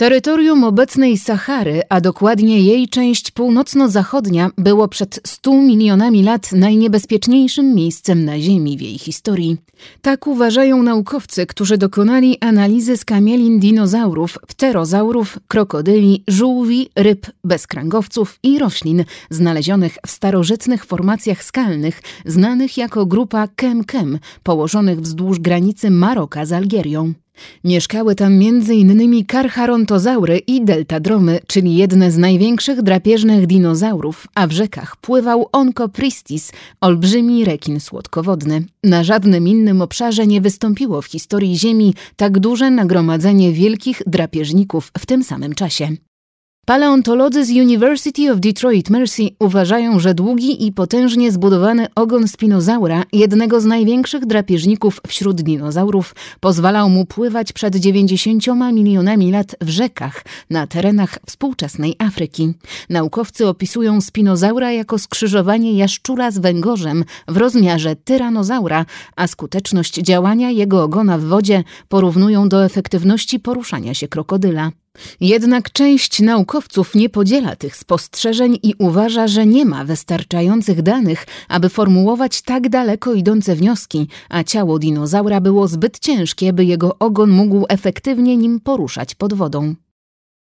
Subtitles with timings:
[0.00, 8.24] Terytorium obecnej Sahary, a dokładnie jej część północno-zachodnia, było przed 100 milionami lat najniebezpieczniejszym miejscem
[8.24, 9.56] na Ziemi w jej historii.
[10.02, 19.04] Tak uważają naukowcy, którzy dokonali analizy skamielin dinozaurów, pterozaurów, krokodyli, żółwi, ryb, bezkręgowców i roślin
[19.30, 27.12] znalezionych w starożytnych formacjach skalnych, znanych jako grupa Kem-Kem, położonych wzdłuż granicy Maroka z Algierią.
[27.64, 29.24] Mieszkały tam m.in.
[29.26, 37.44] karcharontozaury i deltadromy, czyli jedne z największych drapieżnych dinozaurów, a w rzekach pływał Oncopristis, olbrzymi
[37.44, 38.64] rekin słodkowodny.
[38.84, 45.06] Na żadnym innym obszarze nie wystąpiło w historii Ziemi tak duże nagromadzenie wielkich drapieżników w
[45.06, 45.88] tym samym czasie.
[46.66, 53.60] Paleontolodzy z University of Detroit Mercy uważają, że długi i potężnie zbudowany ogon spinozaura, jednego
[53.60, 60.66] z największych drapieżników wśród dinozaurów, pozwalał mu pływać przed 90 milionami lat w rzekach na
[60.66, 62.54] terenach współczesnej Afryki.
[62.90, 70.82] Naukowcy opisują spinozaura jako skrzyżowanie jaszczura z węgorzem w rozmiarze tyranozaura, a skuteczność działania jego
[70.82, 74.70] ogona w wodzie porównują do efektywności poruszania się krokodyla.
[75.20, 81.68] Jednak część naukowców nie podziela tych spostrzeżeń i uważa, że nie ma wystarczających danych, aby
[81.68, 87.64] formułować tak daleko idące wnioski, a ciało dinozaura było zbyt ciężkie, by jego ogon mógł
[87.68, 89.74] efektywnie nim poruszać pod wodą.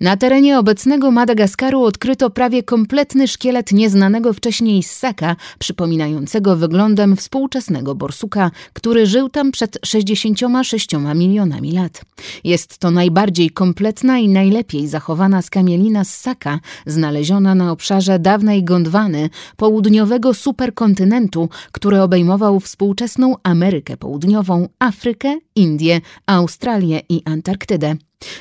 [0.00, 8.50] Na terenie obecnego Madagaskaru odkryto prawie kompletny szkielet nieznanego wcześniej ssaka, przypominającego wyglądem współczesnego borsuka,
[8.72, 12.02] który żył tam przed 66 milionami lat.
[12.44, 20.34] Jest to najbardziej kompletna i najlepiej zachowana skamielina ssaka, znaleziona na obszarze dawnej Gondwany, południowego
[20.34, 27.96] superkontynentu, który obejmował współczesną Amerykę Południową, Afrykę, Indię, Australię i Antarktydę.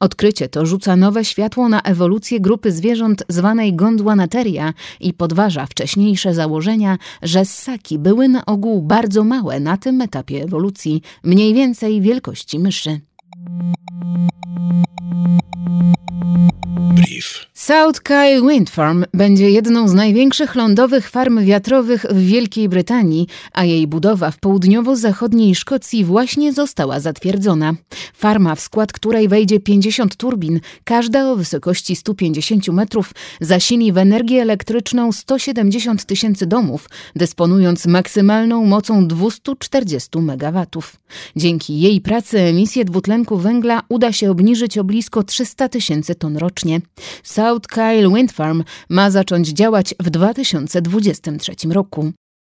[0.00, 6.98] Odkrycie to rzuca nowe światło na ewolucję grupy zwierząt zwanej Gondwanateria i podważa wcześniejsze założenia,
[7.22, 13.00] że ssaki były na ogół bardzo małe na tym etapie ewolucji, mniej więcej wielkości myszy.
[17.66, 23.64] South Kyle Wind Farm będzie jedną z największych lądowych farm wiatrowych w Wielkiej Brytanii, a
[23.64, 27.74] jej budowa w południowo-zachodniej Szkocji właśnie została zatwierdzona.
[28.14, 34.42] Farma, w skład której wejdzie 50 turbin, każda o wysokości 150 metrów, zasili w energię
[34.42, 40.66] elektryczną 170 tysięcy domów, dysponując maksymalną mocą 240 MW.
[41.36, 46.80] Dzięki jej pracy emisję dwutlenku węgla uda się obniżyć o blisko 300 tysięcy ton rocznie.
[47.22, 52.12] South Kyle Wind Farm ma zacząć działać w 2023 roku.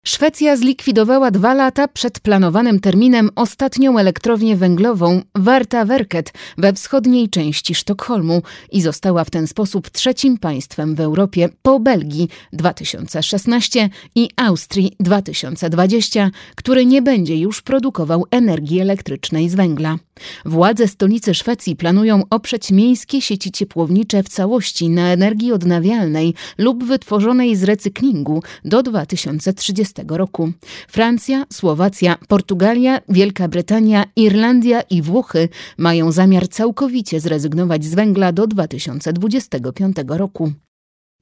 [0.09, 7.75] Szwecja zlikwidowała dwa lata przed planowanym terminem ostatnią elektrownię węglową Warta Werket we wschodniej części
[7.75, 14.93] Sztokholmu i została w ten sposób trzecim państwem w Europie po Belgii 2016 i Austrii
[15.01, 19.97] 2020, który nie będzie już produkował energii elektrycznej z węgla.
[20.45, 27.57] Władze stolicy Szwecji planują oprzeć miejskie sieci ciepłownicze w całości na energii odnawialnej lub wytworzonej
[27.57, 30.53] z recyklingu do 2030 roku.
[30.89, 35.49] Francja, Słowacja, Portugalia, Wielka Brytania, Irlandia i Włochy
[35.79, 40.53] mają zamiar całkowicie zrezygnować z węgla do 2025 roku.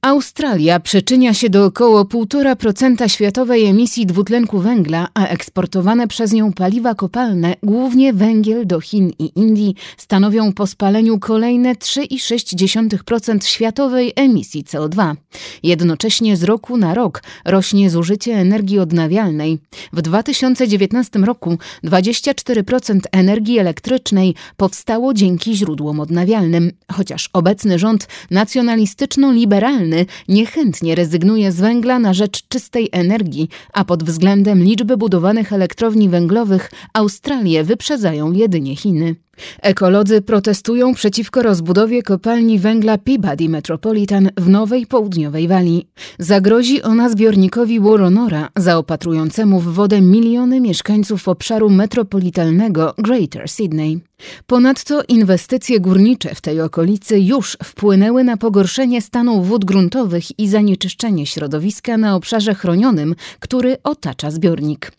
[0.05, 6.95] Australia przyczynia się do około 1,5% światowej emisji dwutlenku węgla, a eksportowane przez nią paliwa
[6.95, 15.15] kopalne, głównie węgiel do Chin i Indii, stanowią po spaleniu kolejne 3,6% światowej emisji CO2.
[15.63, 19.59] Jednocześnie z roku na rok rośnie zużycie energii odnawialnej.
[19.93, 29.94] W 2019 roku 24% energii elektrycznej powstało dzięki źródłom odnawialnym, chociaż obecny rząd nacjonalistyczno-liberalny
[30.27, 36.71] niechętnie rezygnuje z węgla na rzecz czystej energii, a pod względem liczby budowanych elektrowni węglowych
[36.93, 39.15] Australię wyprzedzają jedynie Chiny.
[39.61, 45.87] Ekolodzy protestują przeciwko rozbudowie kopalni węgla Peabody Metropolitan w Nowej Południowej Walii.
[46.19, 53.99] Zagrozi ona zbiornikowi Woronora, zaopatrującemu w wodę miliony mieszkańców obszaru metropolitalnego Greater Sydney.
[54.47, 61.25] Ponadto inwestycje górnicze w tej okolicy już wpłynęły na pogorszenie stanu wód gruntowych i zanieczyszczenie
[61.25, 64.91] środowiska na obszarze chronionym, który otacza zbiornik.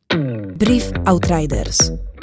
[0.59, 1.93] Brief Outriders.